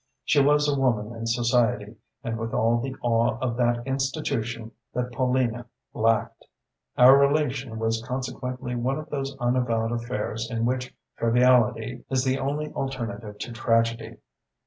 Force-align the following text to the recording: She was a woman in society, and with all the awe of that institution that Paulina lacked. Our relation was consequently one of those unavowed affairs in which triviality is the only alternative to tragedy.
She 0.23 0.41
was 0.41 0.67
a 0.67 0.73
woman 0.73 1.13
in 1.15 1.27
society, 1.27 1.95
and 2.23 2.39
with 2.39 2.55
all 2.55 2.79
the 2.79 2.95
awe 3.03 3.37
of 3.39 3.55
that 3.57 3.85
institution 3.85 4.71
that 4.95 5.11
Paulina 5.11 5.67
lacked. 5.93 6.47
Our 6.97 7.15
relation 7.19 7.77
was 7.77 8.01
consequently 8.03 8.73
one 8.73 8.97
of 8.97 9.11
those 9.11 9.37
unavowed 9.37 9.91
affairs 9.91 10.49
in 10.49 10.65
which 10.65 10.91
triviality 11.19 12.03
is 12.09 12.23
the 12.23 12.39
only 12.39 12.69
alternative 12.73 13.37
to 13.37 13.51
tragedy. 13.51 14.17